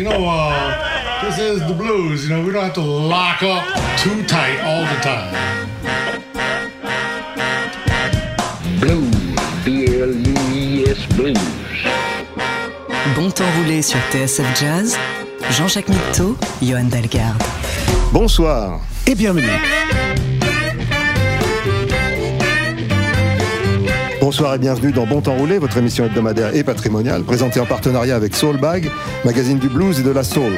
[0.00, 2.26] You know, uh, this is the blues.
[2.26, 3.62] You know, we don't have to lock up
[3.98, 5.34] too tight all the time.
[8.80, 9.14] Blues,
[9.62, 11.36] B-L-U-E-S Blues.
[13.14, 14.96] Bon temps roulé sur TSF Jazz,
[15.50, 17.42] Jean-Jacques Mitteau, Johan Dalgarde.
[18.10, 18.80] Bonsoir.
[19.06, 19.89] Et bienvenue.
[24.20, 28.14] Bonsoir et bienvenue dans Bon Temps Roulé, votre émission hebdomadaire et patrimoniale, présentée en partenariat
[28.14, 28.90] avec Soulbag,
[29.24, 30.52] magazine du blues et de la soul.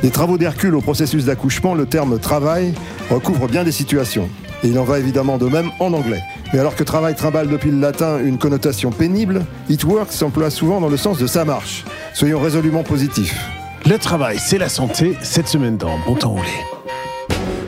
[0.00, 2.72] Des travaux d'Hercule au processus d'accouchement, le terme travail
[3.10, 4.30] recouvre bien des situations.
[4.64, 6.22] Et il en va évidemment de même en anglais.
[6.54, 10.80] Mais alors que travail trimballe depuis le latin une connotation pénible, it work s'emploie souvent
[10.80, 11.84] dans le sens de ça marche.
[12.14, 13.57] Soyons résolument positifs.
[13.88, 15.16] Le travail, c'est la santé.
[15.22, 16.50] Cette semaine dans Bon Temps Roulé.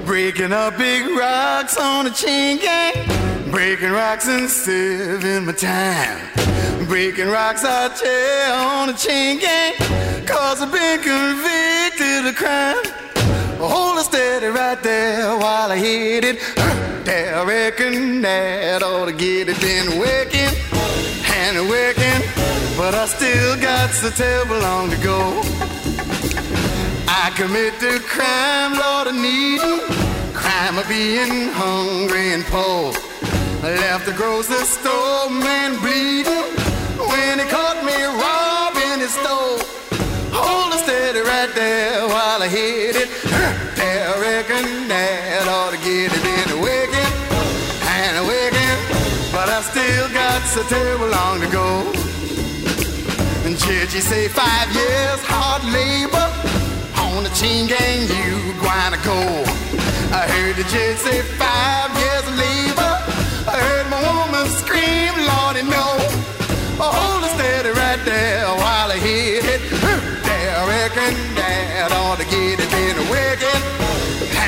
[0.04, 2.58] Breaking up big rocks on a chain.
[3.50, 6.18] Breaking rocks and saving my time.
[6.86, 9.72] Breaking rocks tell on a chain gang.
[10.26, 12.76] Cause I've been convicted of crime.
[13.58, 16.38] Hold it steady right there while I hit it.
[17.06, 19.58] There, reckon that ought to get it.
[19.58, 20.52] Been working
[21.32, 22.20] and working,
[22.76, 25.79] but I still got so terrible long to go.
[27.12, 29.82] I commit the crime, Lord, of needing,
[30.32, 32.94] crime of being hungry and poor.
[33.66, 36.46] I left the grocery store, man, bleeding
[37.10, 39.58] when he caught me robbing his store.
[40.30, 43.10] Hold it steady right there while I hit it.
[43.74, 47.10] There, I reckon that ought to get it in the wicked
[47.90, 48.78] and wicked,
[49.34, 51.90] but I still got so terrible long to go.
[53.42, 56.39] And Church, say five years hard labor
[57.20, 59.20] on the chain gang, you gonna go.
[60.20, 62.94] I heard the judge say five years of labor.
[63.44, 65.84] I heard my woman scream, Lordy, no.
[66.80, 69.60] Oh, hold it steady right there while I hit it.
[70.24, 73.60] There, I reckon that ought to get it in a wicked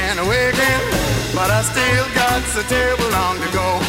[0.00, 0.80] and a wicked,
[1.36, 3.81] but I still got so terrible long to go.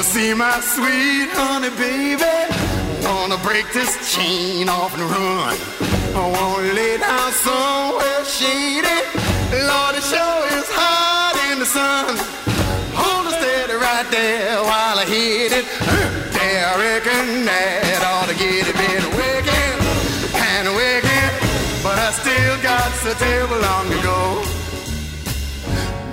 [0.00, 2.24] Wanna see my sweet honey baby?
[3.04, 5.52] Wanna break this chain off and run?
[6.16, 8.96] I wanna lay down somewhere shady.
[9.68, 12.16] Lord, it sure is hot in the sun.
[12.96, 15.66] Hold it steady right there while I hit it.
[16.32, 19.76] There, I reckon that ought to get it been wicked
[20.32, 21.30] and wicked,
[21.84, 24.19] but I still got so terrible long to go.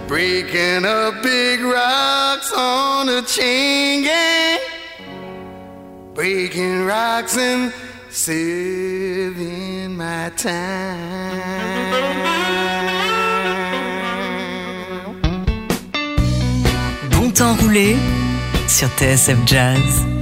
[0.07, 4.59] Breaking up big rocks on a chain gang.
[6.13, 7.73] Breaking rocks and
[8.09, 11.67] saving my time.
[17.11, 17.97] Bon temps roulé
[18.67, 20.16] sur TSF Jazz.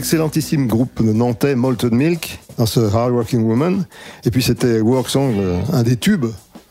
[0.00, 3.84] L'excellentissime groupe nantais Molten Milk dans ce Hard Working Woman.
[4.24, 6.24] Et puis c'était Work Song, euh, un des tubes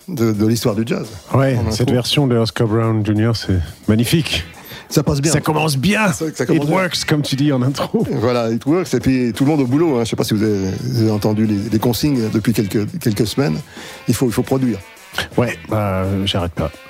[0.08, 1.06] de, de l'histoire du jazz.
[1.36, 4.44] Ouais, cette version de Oscar Brown Jr., c'est magnifique.
[4.90, 5.32] Ça passe bien.
[5.32, 6.08] Ça commence bien.
[6.08, 6.76] Que ça commence It bien.
[6.82, 8.04] works, comme tu dis en intro.
[8.14, 8.92] Voilà, it works.
[8.96, 9.90] Et puis tout le monde au boulot.
[9.90, 9.96] hein.
[9.98, 12.88] Je ne sais pas si vous avez, vous avez entendu les, les consignes depuis quelques,
[13.00, 13.60] quelques semaines.
[14.08, 14.80] Il faut, il faut produire.
[15.38, 16.72] Ouais, bah, j'arrête pas.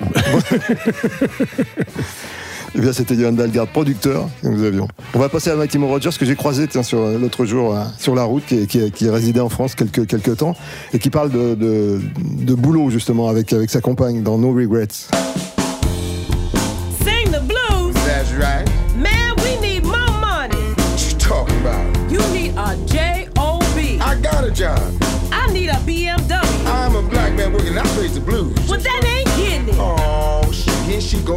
[2.74, 4.86] Eh bien, c'était Johan Dalgard, producteur que nous avions.
[5.14, 7.74] On va passer à Mighty Mo Rogers, que j'ai croisé tiens, sur euh, l'autre jour
[7.74, 10.54] euh, sur la route, qui, qui, qui résidait en France quelques, quelques temps,
[10.92, 15.08] et qui parle de, de, de boulot justement avec, avec sa compagne dans No Regrets.
[17.02, 17.94] Sing the blues.
[18.06, 18.68] That's right.
[18.96, 20.54] Man, we need more money.
[20.76, 21.84] What you talking about?
[22.08, 23.98] You need a J-O-B.
[24.00, 24.78] I got a job.
[25.32, 26.40] I need a BMW.
[26.66, 27.76] I'm a black man working.
[27.76, 28.54] I plays the blues.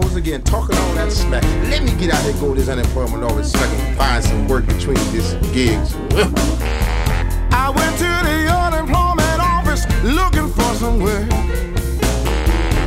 [0.01, 1.43] Goes again, talking all that smack.
[1.69, 4.47] Let me get out and go to this unemployment office so I can find some
[4.47, 5.93] work between these gigs.
[7.53, 11.29] I went to the unemployment office looking for some work.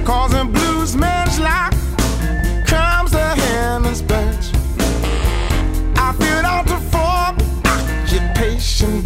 [0.05, 1.75] Causing blues man's life
[2.67, 4.51] comes in spurts.
[5.97, 7.39] I filled out the form,
[7.71, 9.06] occupation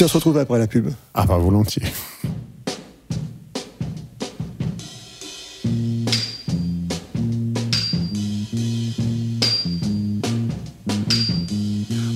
[0.00, 0.94] Si on se retrouve après la pub.
[1.12, 1.92] Ah bah volontiers.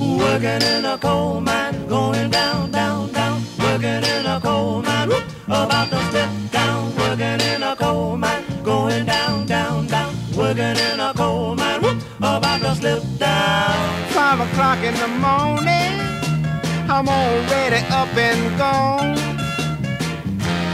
[0.01, 3.43] Working in a coal mine, going down, down, down.
[3.59, 6.91] Working in a coal mine, whoop, about to slip down.
[6.97, 10.15] Working in a coal mine, going down, down, down.
[10.35, 14.09] Working in a coal mine, whoop, about to slip down.
[14.09, 16.24] Five o'clock in the morning,
[16.97, 19.17] I'm already up and gone.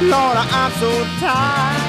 [0.02, 1.80] Lord, I'm so tired.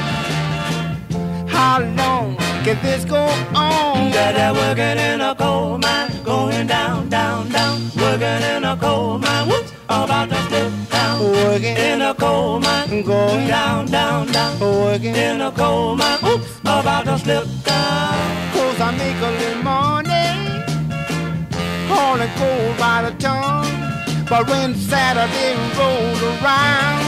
[1.50, 3.18] How long can this go
[3.54, 4.10] on?
[4.14, 7.82] Dada working in a coal mine, going down, down, down.
[7.98, 11.20] Working in a coal mine, whoop, about to slip down.
[11.20, 14.58] Working In a coal mine, Going down, down, down.
[14.62, 18.54] Working In a coal mine, oops, about to slip down.
[18.54, 20.64] Cause I make a little money
[21.90, 23.81] Hauling coal by the ton
[24.32, 27.02] But when Saturday rolls around.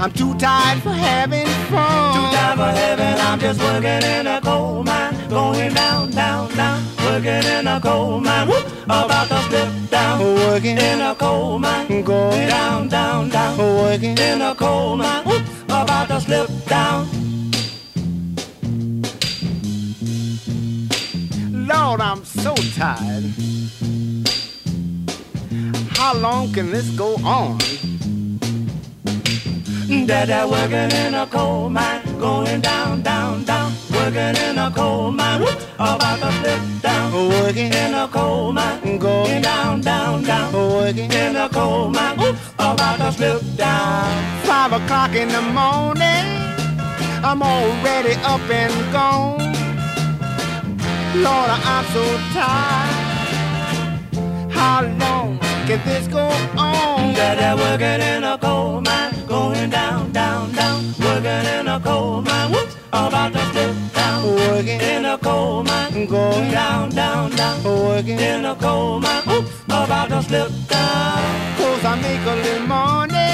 [0.00, 2.14] I'm too tired for having fun.
[2.14, 6.80] Too tired for heaven, I'm just working in a coal mine, going down, down, down.
[6.98, 10.20] Working in a coal mine, whoop, about to slip down.
[10.20, 10.78] Working.
[10.78, 13.58] In a coal mine, Going down, down, down.
[13.58, 14.16] Working.
[14.16, 17.08] In a coal mine, whoop, about to slip down.
[21.66, 23.51] Lord, I'm so tired
[26.02, 27.58] How long can this go on?
[30.04, 33.72] Dada working in a coal mine, going down, down, down.
[33.94, 37.12] Working in a coal mine, whoop, about to slip down.
[37.28, 40.52] Working In a coal mine, Going down, down, down.
[40.52, 44.10] Working In a coal mine, whoop, about to slip down.
[44.42, 46.26] Five o'clock in the morning,
[47.22, 49.38] I'm already up and gone.
[51.22, 52.04] Lord, I'm so
[52.34, 53.12] tired.
[54.50, 55.31] How long
[55.78, 56.26] can this go
[56.58, 57.14] on?
[57.14, 60.84] Dada working in a coal mine, going down, down, down.
[61.00, 64.24] Working in a coal mine, whoop, about to slip down.
[64.24, 67.64] Working In a coal mine, Going down, down, down.
[67.64, 71.56] Working In a coal mine, whoop, about to slip down.
[71.56, 73.32] Cause I make a little money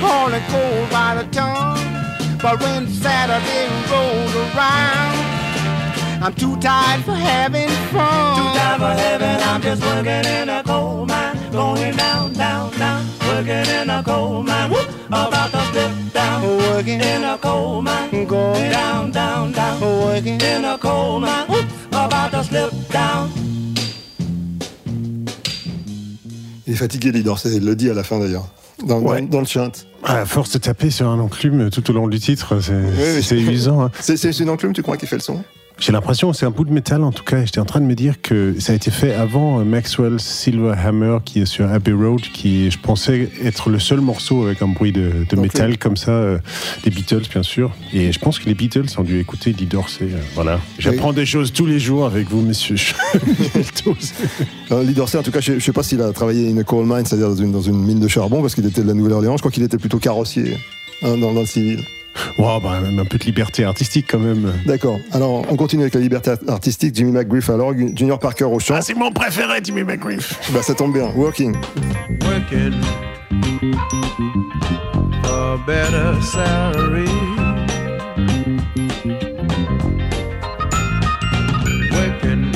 [0.00, 5.49] Hauling coal by the ton But when Saturday rolls around
[6.22, 10.62] I'm too tired for having fun Too tired for heaven, I'm just working in a
[10.62, 13.06] coal mine, going down, down, down.
[13.20, 16.42] Working in a coal mine, whoop, about to slip down.
[16.42, 19.80] Working In a coal mine, Going down, down, down.
[19.80, 23.30] Working In a coal mine, whoop, about to slip down.
[26.66, 28.46] Il est fatigué, Lidor, c'est- il le dit à la fin d'ailleurs.
[28.86, 29.22] Dans, Ouais.
[29.22, 29.70] dans, dans le chant.
[30.04, 32.72] À force de taper sur un enclume tout au long du titre, c'est
[33.16, 33.22] oui.
[33.22, 33.82] c'est usant.
[33.84, 33.90] hein.
[34.00, 35.42] C'est c'est une enclume, tu crois, qui fait le son?
[35.80, 37.42] J'ai l'impression que c'est un bout de métal en tout cas.
[37.44, 41.18] J'étais en train de me dire que ça a été fait avant euh, Maxwell Silverhammer
[41.24, 44.92] qui est sur Abbey Road, qui je pensais être le seul morceau avec un bruit
[44.92, 46.38] de, métal comme ça, euh,
[46.84, 47.72] des Beatles bien sûr.
[47.94, 50.04] Et je pense que les Beatles ont dû écouter Lee Dorsey.
[50.04, 50.60] euh, voilà.
[50.78, 52.76] J'apprends des choses tous les jours avec vous, messieurs.
[54.70, 56.86] Euh, Lee Dorsey, en tout cas, je ne sais pas s'il a travaillé une coal
[56.86, 59.36] mine, c'est-à-dire dans une, dans une mine de charbon, parce qu'il était de la Nouvelle-Orléans.
[59.36, 60.56] Je crois qu'il était plutôt carrossier
[61.02, 61.84] hein, dans, dans le civil.
[62.38, 64.52] Wow, bah, même un peu de liberté artistique quand même.
[64.66, 64.98] D'accord.
[65.12, 66.94] Alors, on continue avec la liberté artistique.
[66.94, 68.74] Jimmy McGriff à l'orgue, Junior Parker au chant.
[68.76, 70.38] Ah, c'est mon préféré, Jimmy McGriff.
[70.52, 71.10] Bah, ça tombe bien.
[71.14, 71.56] Working.
[72.30, 72.82] working
[75.22, 77.06] for a better salary.
[81.92, 82.52] Working,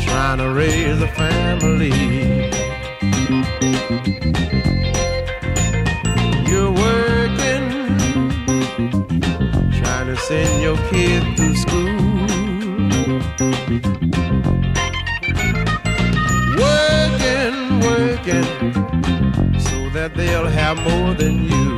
[0.00, 2.39] trying to raise a family.
[10.30, 12.00] Send your kid through school.
[16.64, 17.56] working,
[17.88, 18.48] working,
[19.66, 21.68] so that they'll have more than you.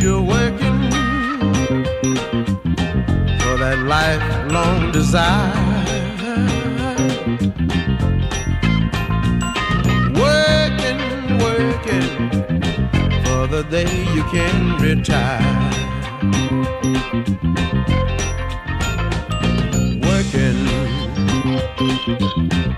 [0.00, 0.78] You're working
[3.40, 5.77] for that lifelong desire.
[13.50, 15.78] The day you can retire.
[20.32, 20.58] working,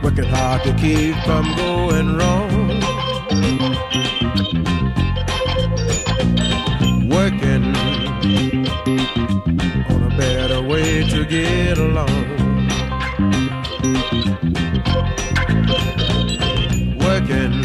[0.03, 2.51] working hard to keep from going wrong.
[7.09, 7.75] Working
[9.91, 12.27] on a better way to get along.
[16.99, 17.65] Working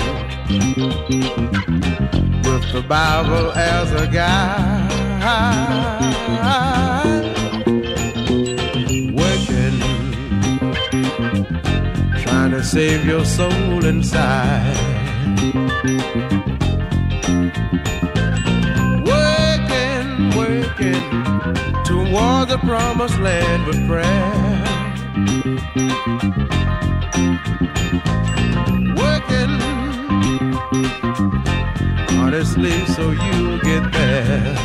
[2.56, 4.86] with the Bible as a guide
[9.22, 9.80] working
[12.24, 14.78] trying to save your soul inside.
[19.14, 21.04] Working, working
[21.84, 24.32] toward the promised land with prayer.
[28.96, 29.85] Working
[32.36, 34.56] honestly so you'll get there.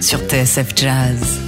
[0.00, 1.45] Sur TSF Jazz.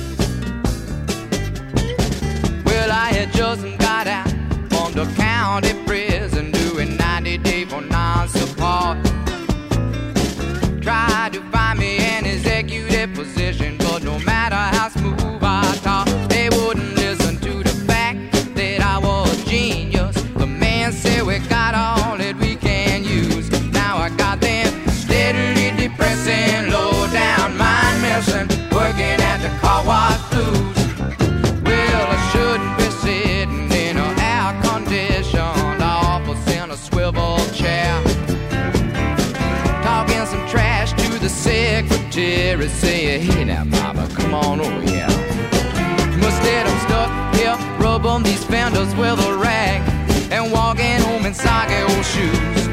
[50.38, 52.68] And walking home in soggy old shoes.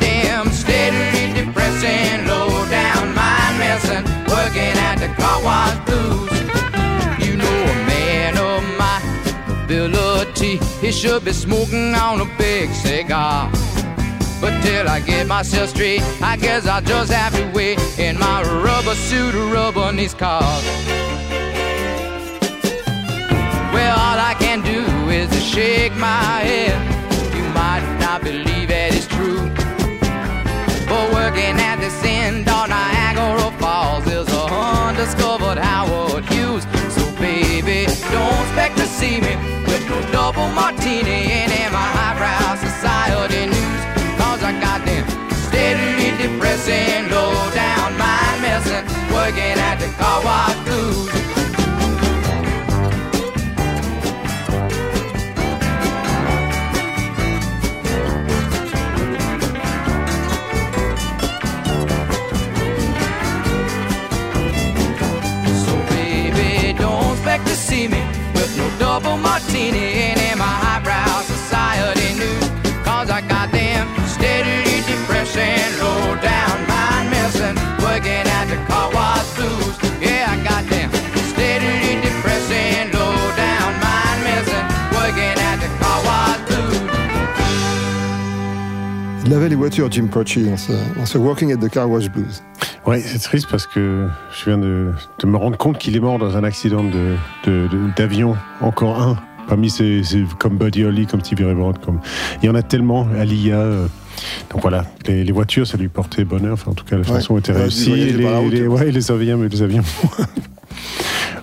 [0.00, 6.30] Them steadily depressing, low down mind messing, working at the car wash blues.
[7.26, 8.98] You know a man of my
[9.62, 13.50] ability, he should be smoking on a big cigar.
[14.40, 18.42] But till I get myself straight, I guess I'll just have to wait in my
[18.42, 20.64] rubber suit, rubbing these cars.
[25.54, 26.74] Shake my head.
[27.36, 29.46] You might not believe it is true.
[30.90, 36.64] But working at this end on Niagara Falls is a undiscovered Howard Hughes.
[36.90, 39.34] So baby, don't expect to see me
[39.70, 43.82] with no double martini and in my highbrow society news.
[44.18, 45.06] Cause I got them
[45.46, 51.13] steadily depressing, low down mind messing, working at the car wash blues.
[68.94, 72.46] Double martini in my highbrow society news.
[72.86, 79.26] Cause I got them steadily depressing, low down mind messing, working at the car wash
[79.34, 79.74] blues.
[80.00, 80.90] Yeah, I got them
[81.32, 86.80] steadily depressing, low down mind messing, working at the car wash blues.
[89.26, 92.08] Il avait les voitures, Jim Croce, dans ce, dans ce Walking at the Car Wash
[92.08, 92.42] Blues.
[92.86, 94.06] Ouais, c'est triste parce que
[94.38, 97.16] je viens de, de me rendre compte qu'il est mort dans un accident de-
[97.46, 99.16] de- de- d'avion, encore un.
[99.48, 102.00] Parmi ces, ces- comme Buddy Holly, comme Stevie Ray Vaughan, comme
[102.42, 103.06] il y en a tellement.
[103.18, 103.56] Alia.
[103.56, 103.86] euh,
[104.50, 106.54] donc voilà, les, les voitures, ça lui portait bonheur.
[106.54, 107.90] Enfin, en tout cas, la chanson était Ouais, réussie.
[107.94, 108.66] les, les- ouais.
[108.66, 109.82] ouais, les avions, mais les avions.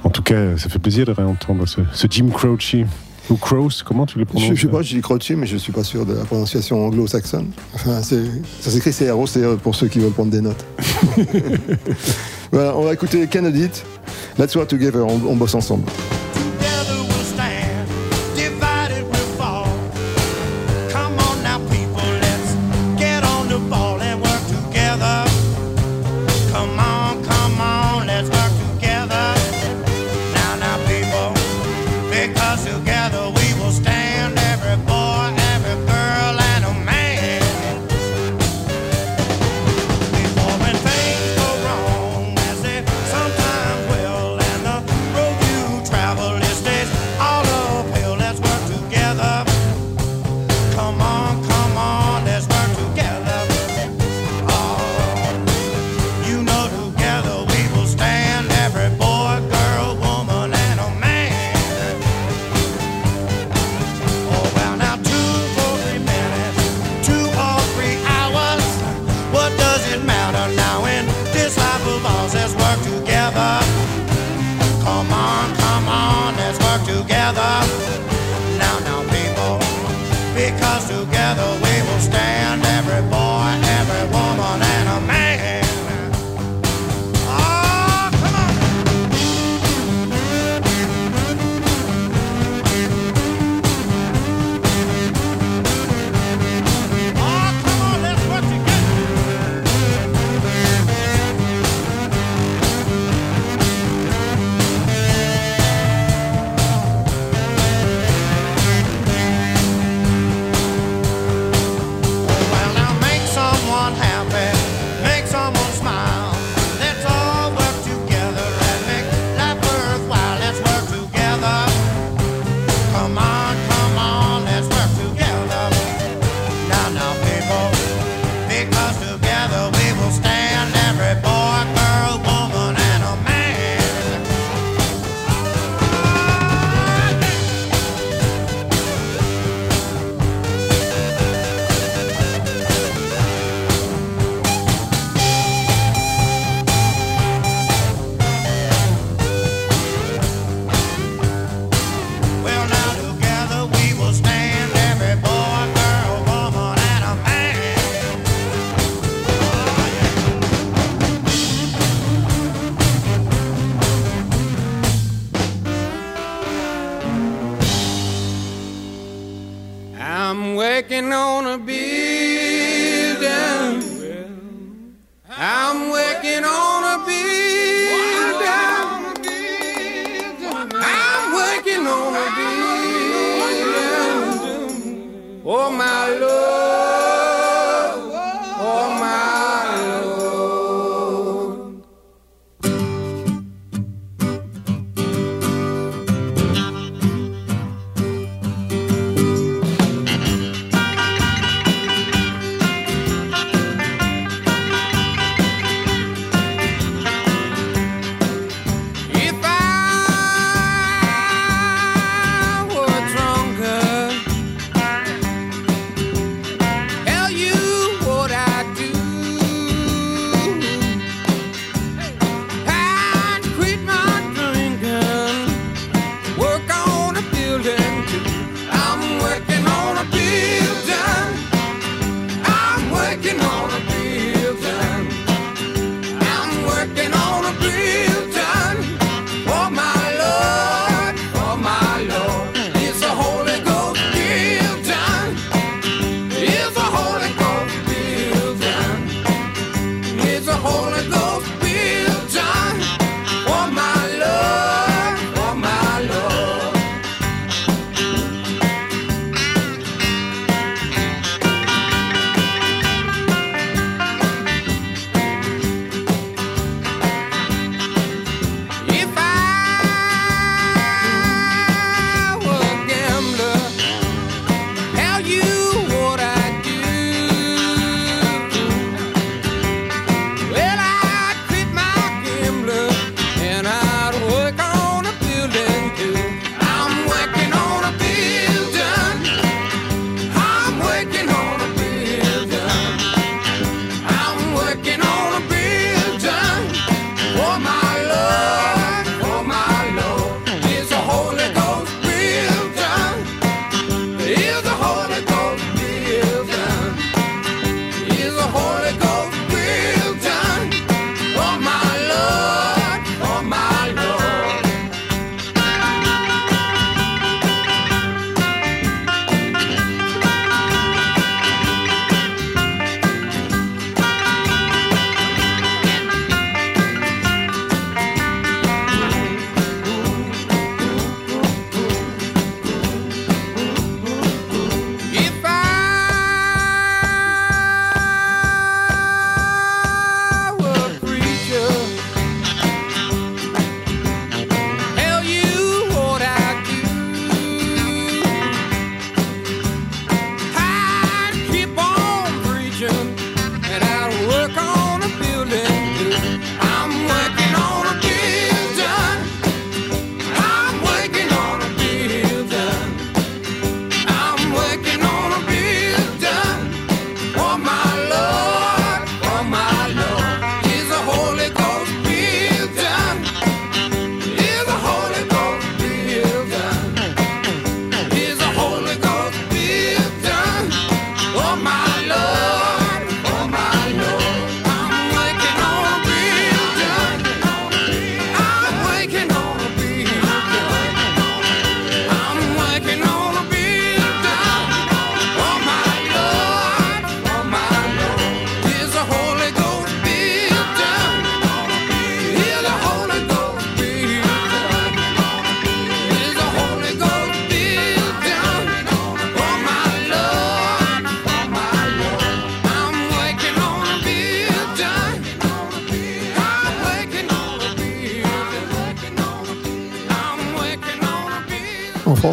[0.04, 2.76] en tout cas, ça fait plaisir de réentendre ce, ce Jim Croce.
[3.32, 3.38] Ou
[3.86, 5.72] comment tu le prononces Je ne sais pas, je dis Croce, mais je ne suis
[5.72, 7.48] pas sûr de la prononciation anglo-saxonne.
[7.74, 10.66] Enfin, ça s'écrit CRO, CROCE pour ceux qui veulent prendre des notes.
[12.52, 13.86] voilà, on va écouter Canadite.
[14.38, 15.86] That's what together, on bosse ensemble.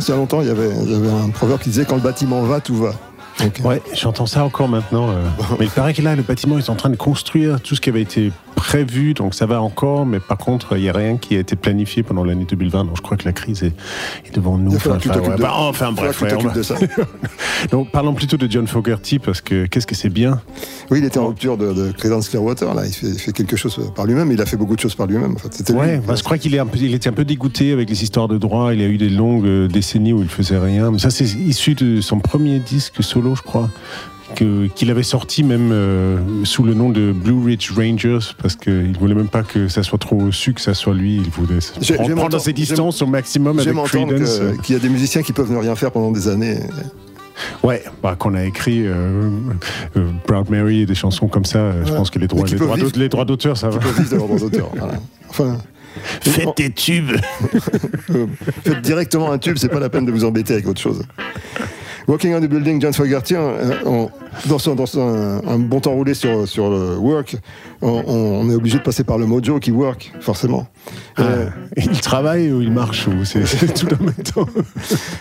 [0.09, 1.97] Il y a longtemps, il y avait, il y avait un proverbe qui disait quand
[1.97, 2.92] le bâtiment va, tout va.
[3.40, 5.11] Donc, Ouais, j'entends ça encore maintenant.
[5.11, 5.23] euh.
[5.61, 7.81] Mais il paraît que là, le bâtiment, ils sont en train de construire tout ce
[7.81, 11.16] qui avait été prévu, donc ça va encore, mais par contre, il n'y a rien
[11.16, 12.87] qui a été planifié pendant l'année 2020.
[12.87, 13.73] Donc je crois que la crise est,
[14.27, 14.73] est devant nous.
[14.73, 16.75] Que tu t'occupes de- bah, enfin bref, ouais, on de ça.
[17.71, 20.40] donc parlons plutôt de John Fogerty, parce que qu'est-ce que c'est bien?
[20.90, 22.87] Oui, il était en rupture de, de Creedence Clearwater, là.
[22.87, 24.33] Il fait, il fait quelque chose par lui-même.
[24.33, 25.35] Il a fait beaucoup de choses par lui-même.
[25.35, 25.79] En fait, lui.
[25.79, 28.75] Ouais, bah, je crois qu'il il était un peu dégoûté avec les histoires de droit.
[28.75, 30.90] Il a eu des longues euh, décennies où il faisait rien.
[30.90, 33.71] Mais ça, c'est issu de son premier disque solo, je crois,
[34.35, 39.14] qu'il avait sorti même euh, sous le nom de Blue Ridge Rangers, parce qu'il voulait
[39.14, 41.17] même pas que ça soit trop su que ça soit lui.
[41.17, 41.59] Il voulait
[41.97, 44.41] prendre, prendre ses distances au maximum avec Creedence.
[44.62, 46.59] qu'il y a des musiciens qui peuvent ne rien faire pendant des années.
[47.62, 49.31] Ouais, bah, qu'on a écrit euh,
[49.97, 51.73] euh, Proud Mary et des chansons comme ça.
[51.85, 53.79] Je pense que les droits, les droits les droits d'auteur, ça va.
[53.79, 54.71] De leurs droits d'auteur.
[54.77, 54.95] Voilà.
[55.29, 55.59] Enfin,
[56.23, 57.12] Faites des tubes.
[58.11, 58.27] euh,
[58.64, 61.03] faites directement un tube, c'est pas la peine de vous embêter avec autre chose.
[62.09, 64.11] Walking on the Building, John Fogerty, euh, on-
[64.47, 67.37] dans, son, dans son- un, bon temps roulé sur, sur le work,
[67.83, 70.66] on, on est obligé de passer par le mojo qui work, forcément.
[71.18, 73.42] Euh, il travaille ou il marche ou c'est
[73.75, 74.47] tout en même temps.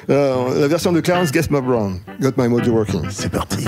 [0.09, 3.01] euh, la version de Clarence Guest My Brown, Got My Mojo Working.
[3.09, 3.65] C'est parti.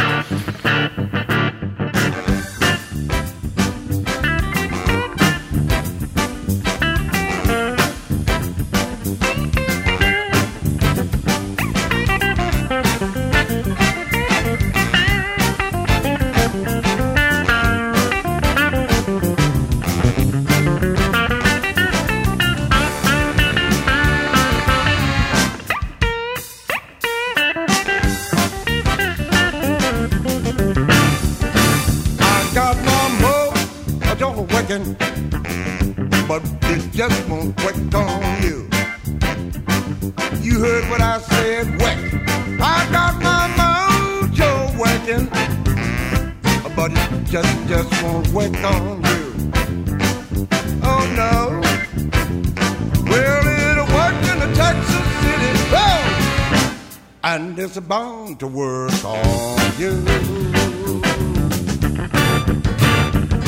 [57.35, 59.93] And it's bound to work on you.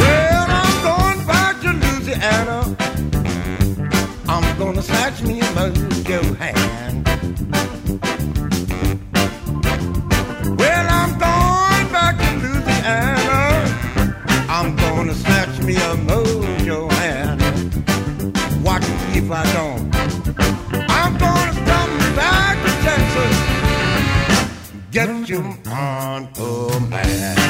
[0.02, 2.60] Well, I'm going back to Louisiana.
[4.30, 7.08] I'm gonna snatch me a mojo hand.
[10.60, 13.40] Well, I'm going back to Louisiana.
[14.48, 17.42] I'm gonna snatch me a mojo hand.
[18.64, 19.71] Watch if I don't.
[25.42, 27.41] him on a man.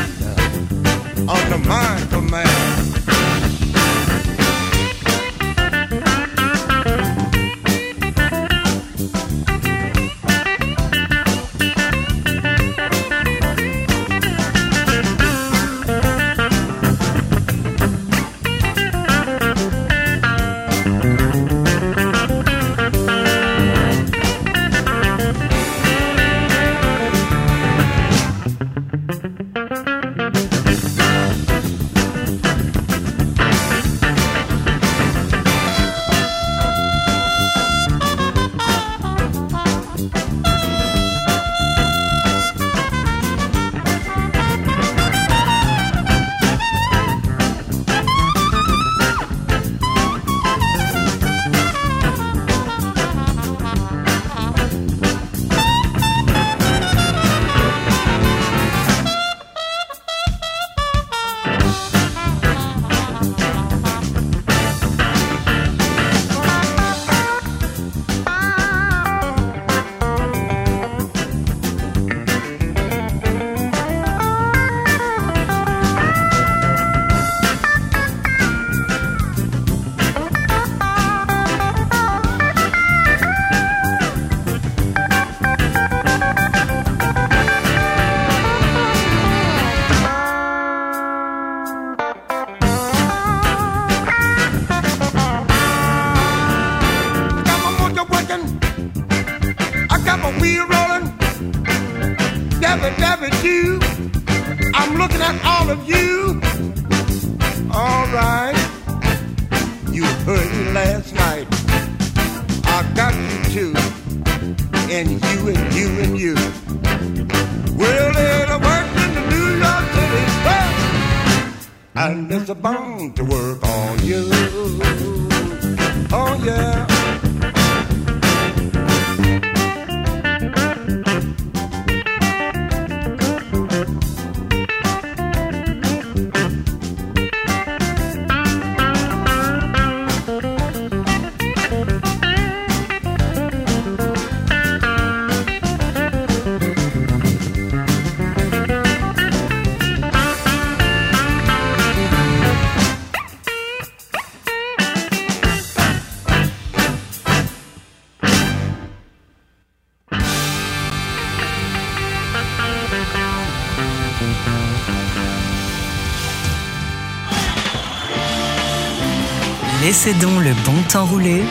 [170.03, 171.43] Donc le bon temps rouler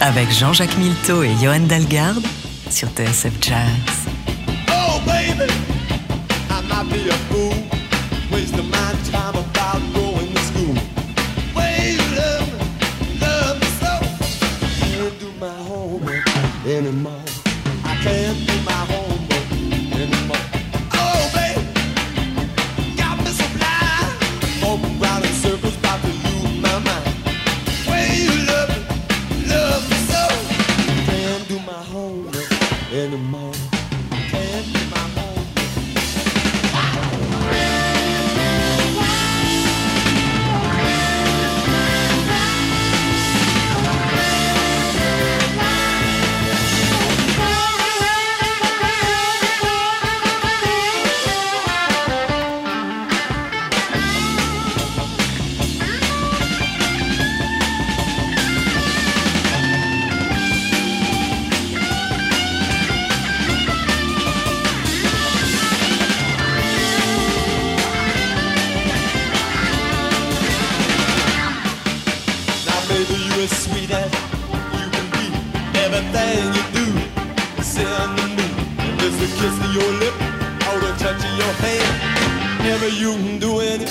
[0.00, 2.24] avec Jean-Jacques Milteau et Johan Dalgarde
[2.68, 4.01] sur TSF Jazz.
[76.56, 76.86] You do
[77.60, 78.46] is send to me.
[78.98, 80.14] Just a kiss of your lip,
[80.68, 82.62] or the touch of your hand.
[82.62, 83.86] Never you can do any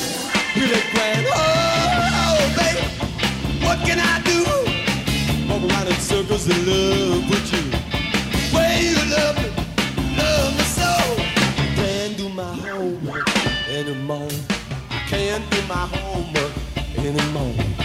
[0.55, 1.25] really grand.
[1.29, 1.39] Oh,
[2.23, 2.83] oh, baby,
[3.65, 4.39] what can I do?
[5.49, 7.63] Walk around in circles in love with you.
[8.55, 9.49] Way you love me,
[10.17, 10.91] love me so.
[11.75, 13.27] Can't do my homework
[13.69, 14.29] anymore.
[15.07, 16.53] Can't do my homework
[16.97, 17.80] anymore.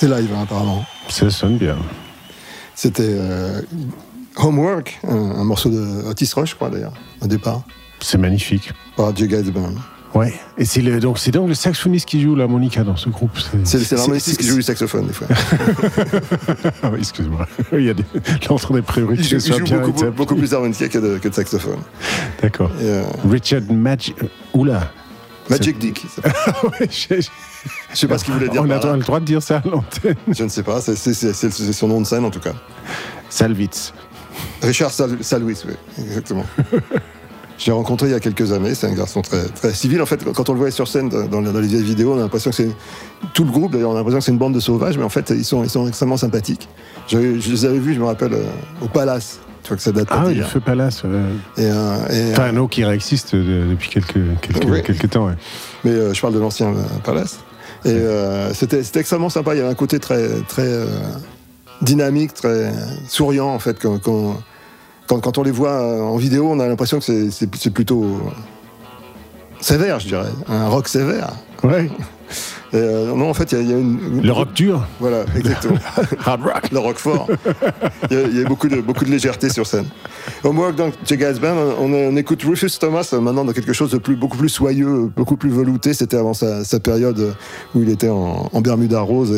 [0.00, 0.82] C'est live, hein, apparemment.
[1.10, 1.76] Ça sonne bien.
[2.74, 3.60] C'était euh,
[4.36, 7.64] Homework, un, un morceau de Otis Rush, je crois, d'ailleurs, au départ,
[8.00, 8.72] C'est magnifique.
[8.96, 9.28] par J.
[9.28, 9.60] Gatsby.
[10.14, 10.32] Ouais.
[10.56, 13.38] Et c'est le, donc, c'est donc le saxophoniste qui joue l'harmonica dans ce groupe.
[13.64, 15.26] C'est l'harmoniciste qui joue du saxophone, des fois.
[16.82, 17.46] Ah oui, excuse-moi.
[17.74, 19.22] Il y a des, des priorités.
[19.34, 21.80] Il joue, beaucoup, plus d'harmonica que de, que de saxophone.
[22.40, 22.70] D'accord.
[22.80, 24.16] Euh, Richard Magic.
[24.54, 24.90] Oula.
[25.48, 26.06] Magic Dick.
[26.62, 27.20] Ouais, je-
[27.92, 28.62] Je sais pas ce qu'il voulait dire.
[28.62, 30.14] On a le droit de dire ça à l'antenne.
[30.28, 30.94] Je ne sais pas, c'est
[31.72, 32.52] son nom de scène en tout cas.
[33.28, 33.92] Salvitz.
[34.62, 35.74] Richard Sal Salouis, oui,
[36.04, 36.44] exactement.
[37.58, 40.00] Je l'ai rencontré il y a quelques années, c'est un garçon très, très civil.
[40.00, 42.16] En fait, quand on le voyait sur scène dans, les- dans les vieilles vidéos, on
[42.18, 42.70] a l'impression que c'est.
[43.34, 45.10] Tout le groupe, d'ailleurs, on a l'impression que c'est une bande de sauvages, mais en
[45.10, 46.68] fait, ils sont, ils sont extrêmement sympathiques.
[47.08, 48.44] Je, je les avais vus, je me rappelle, euh,
[48.80, 49.40] au Palace.
[49.62, 51.02] Tu vois que ça date Ah oui, le Feu Palace.
[51.04, 51.96] euh, Et, euh,
[52.28, 55.26] et, Enfin, un eau qui réexiste de- depuis quelques, quelques, temps.
[55.26, 55.34] ouais.
[55.84, 57.40] Mais euh, je parle de l'ancien euh, Palace.
[57.84, 59.54] Et euh, c'était extrêmement sympa.
[59.54, 60.86] Il y avait un côté très, très euh,
[61.82, 62.72] dynamique, très
[63.08, 63.78] souriant, en fait.
[63.80, 64.36] Quand, quand,
[65.06, 68.30] quand, quand on les voit euh, en vidéo, on a l'impression que c'est- plutôt euh,
[69.60, 70.30] sévère, je dirais.
[70.48, 71.30] Un rock sévère.
[71.62, 71.90] Ouais.
[72.72, 74.22] Et, euh, non, en fait, il y y a une.
[74.22, 74.86] Le rock dur.
[75.00, 75.76] Voilà, exactement.
[76.24, 76.70] Hard rock.
[76.70, 77.26] le rock fort.
[78.10, 79.86] Il y a, il y a beaucoup, de, beaucoup de légèreté sur scène.
[80.44, 81.16] Homework, donc, J.
[81.40, 84.48] Band, on, on écoute Rufus Thomas euh, maintenant dans quelque chose de plus, beaucoup plus
[84.48, 85.94] soyeux, beaucoup plus velouté.
[85.94, 87.34] C'était avant sa, sa période
[87.74, 89.32] où il était en, en Bermuda rose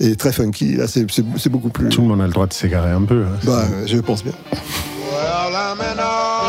[0.00, 0.74] et, et très funky.
[0.76, 1.88] Là, c'est beaucoup plus.
[1.88, 3.22] Tout le monde a le droit de s'égarer un peu.
[3.24, 3.38] hein.
[3.44, 4.32] Bah, je pense bien.
[4.52, 6.45] Well,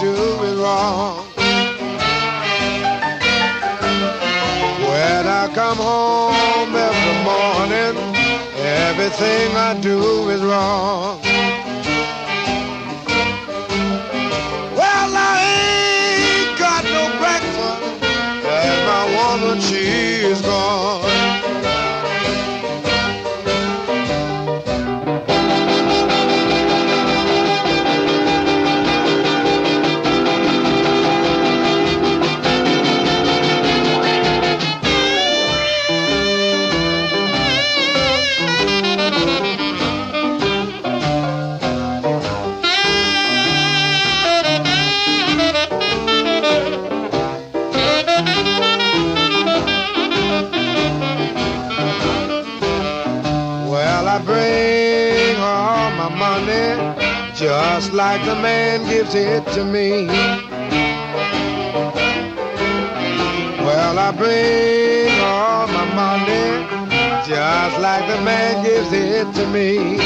[0.00, 1.26] do doing wrong.
[4.88, 8.14] When I come home every morning,
[8.56, 11.27] everything I do is wrong.
[58.10, 60.06] like the man gives it to me.
[63.66, 66.48] Well, I bring all my money
[67.28, 69.98] just like the man gives it to me.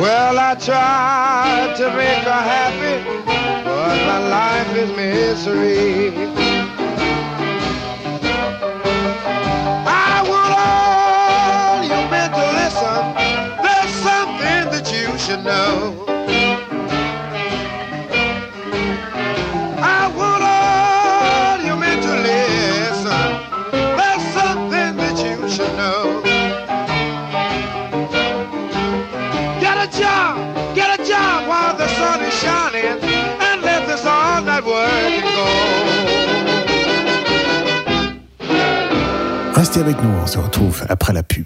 [0.00, 2.96] Well, I try to make her happy,
[3.64, 6.31] but my life is misery.
[39.82, 40.10] avec nous.
[40.10, 41.41] On se retrouve après la pub.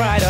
[0.00, 0.29] right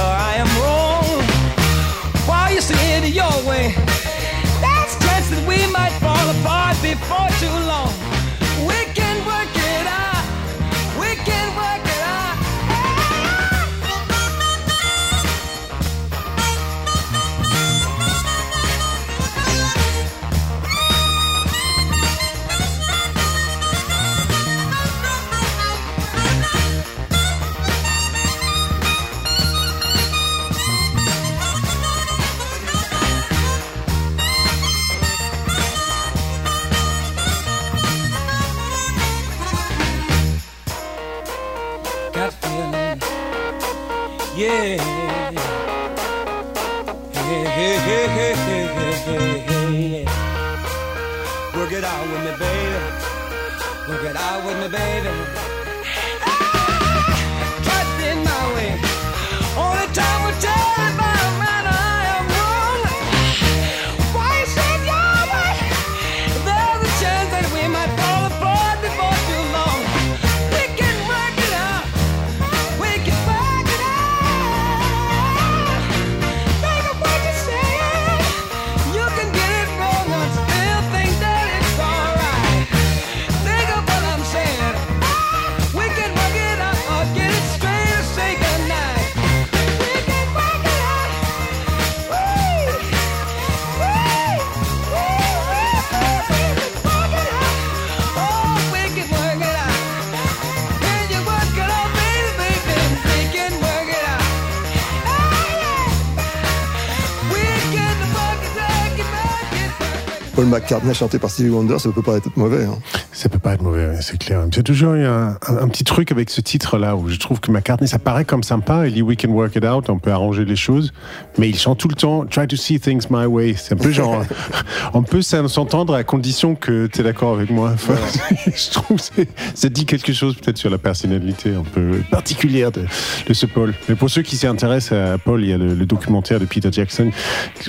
[110.40, 112.64] Paul McCartney chanté par Stevie Wonder, ça peut pas mauvais.
[112.64, 112.78] Hein.
[113.20, 114.46] Ça peut pas être mauvais, ouais, c'est clair.
[114.50, 117.50] J'ai toujours eu un, un- un petit truc avec ce titre-là où je trouve que
[117.50, 118.86] McCartney, ça paraît comme sympa.
[118.86, 120.90] Il dit We can work it out, on peut arranger les choses.
[121.36, 123.52] Mais il chante tout le temps Try to see things my way.
[123.58, 124.24] C'est un peu genre.
[124.94, 127.72] on peut s'en- s'entendre à condition que tu es d'accord avec moi.
[127.74, 127.92] Enfin,
[128.46, 129.22] je trouve que
[129.54, 132.86] ça dit quelque chose peut-être sur la personnalité un peu particulière de,
[133.28, 133.74] de ce Paul.
[133.90, 136.46] Mais pour ceux qui s'y intéressent à Paul, il y a le, le documentaire de
[136.46, 137.10] Peter Jackson.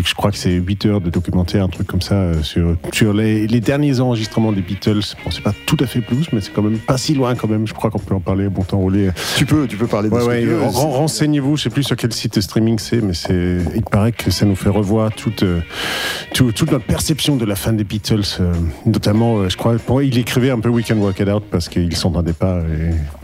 [0.02, 3.12] Je crois que c'est 8 heures de documentaire, un truc comme ça, euh, sur, sur
[3.14, 5.02] les, les derniers enregistrements des Beatles.
[5.26, 7.48] Bon, c'est pas tout à fait blues, mais c'est quand même pas si loin quand
[7.48, 7.66] même.
[7.68, 9.10] Je crois qu'on peut en parler bon temps roulé.
[9.38, 12.14] Tu peux, tu peux parler de Ouais, ouais, ren- renseignez-vous, je sais plus sur quel
[12.14, 15.62] site de streaming c'est, mais c'est, il paraît que ça nous fait revoir toute, euh,
[16.34, 18.54] tout- toute notre perception de la fin des Beatles, euh,
[18.86, 21.70] notamment, euh, je crois, pour- il écrivait un peu We Can Work It Out parce
[21.70, 22.60] qu'ils s'entendaient pas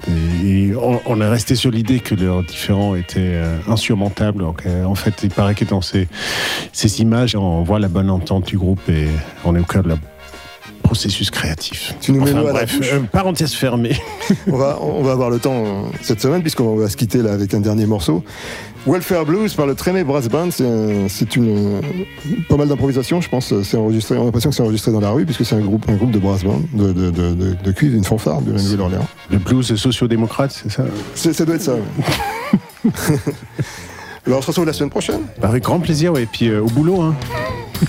[0.07, 4.39] et, et- et on, on est resté sur l'idée que leurs différends étaient euh, insurmontables.
[4.39, 6.07] Donc, euh, en fait, il paraît que dans ces,
[6.71, 9.07] ces images, on voit la bonne entente du groupe et
[9.45, 9.97] on est au cœur de la
[10.87, 11.93] processus créatif.
[12.01, 13.95] Tu nous mets Enfin, la bref, euh, parenthèse fermée.
[14.47, 17.33] on, va, on va avoir le temps euh, cette semaine, puisqu'on va se quitter là
[17.33, 18.23] avec un dernier morceau.
[18.85, 21.81] Welfare Blues par le Tremé Brass Band, c'est un- c'est une
[22.47, 23.53] pas mal d'improvisation, je pense.
[23.63, 25.83] C'est enregistré, on a l'impression que c'est enregistré dans la rue, puisque c'est un groupe,
[25.89, 29.07] un groupe de brass band, de, de, de, de- cuivre, une fanfare de la Nouvelle-Orléans.
[29.29, 30.83] Le blues sociodémocrate, c'est ça?
[31.33, 31.73] Ça doit être ça.
[34.25, 35.21] Alors on se retrouve la semaine prochaine.
[35.41, 36.23] Avec grand plaisir, ouais.
[36.23, 37.15] Et puis euh, au boulot, hein.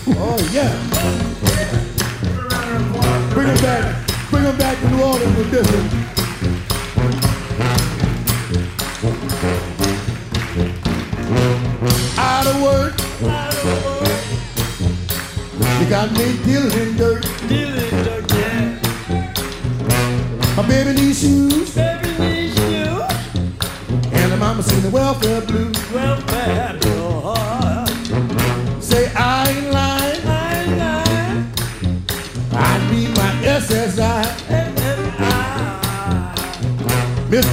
[0.08, 0.12] Oh
[0.52, 0.64] yeah.
[3.38, 4.30] Bring them back.
[4.30, 5.88] Bring them back to New Orleans with this one.
[12.18, 12.94] Out of work.
[15.80, 17.22] You got me dealing in dirt.
[17.46, 18.80] Dealing in dirt, yeah.
[20.56, 21.76] My baby needs shoes.
[21.76, 23.02] Baby needs shoes.
[24.12, 25.76] And the mama sing the welfare blues.
[25.92, 26.97] Welfare blues.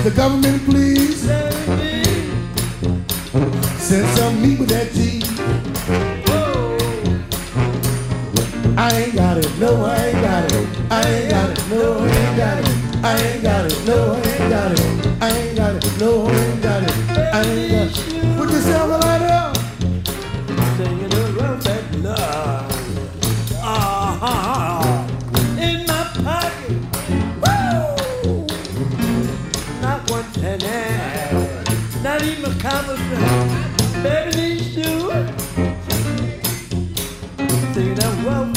[0.05, 0.15] Mr.
[0.15, 1.21] Government, please.
[3.81, 5.25] Send some meat with that cheese.
[8.77, 10.67] I ain't got it, no, I ain't got it.
[10.91, 13.03] I ain't got it, no, I ain't got it.
[13.03, 15.23] I ain't got it, no, I ain't got it.
[15.23, 16.44] I ain't got it, no,
[34.03, 35.09] Baby needs you.
[37.73, 38.54] Say that well.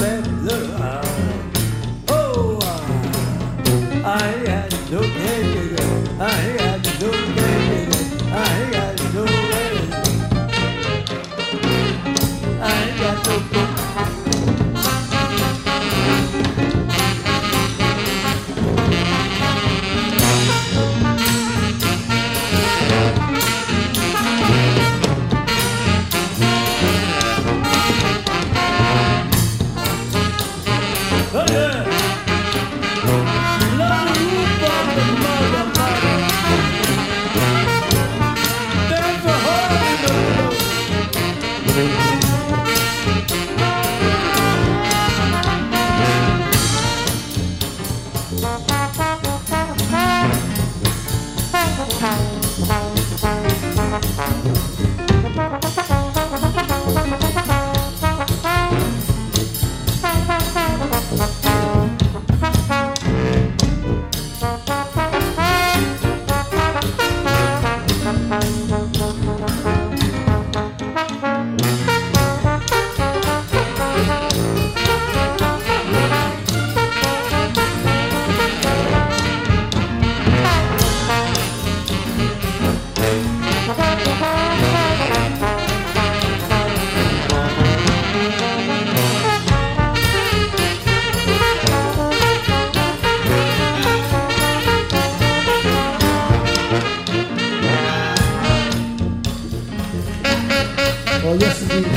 [101.40, 101.87] Yes.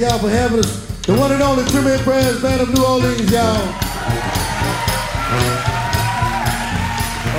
[0.00, 0.86] Y'all for having us.
[1.02, 3.74] The one and only Premier Brass Band of New Orleans, y'all.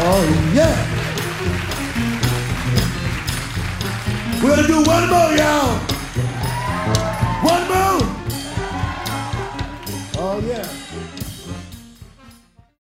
[0.03, 0.77] Oh, yeah.
[4.43, 5.80] We're gonna do one more, y'all.